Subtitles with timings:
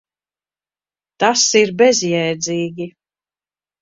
[1.25, 2.93] Tas ir bezjēdzīgi.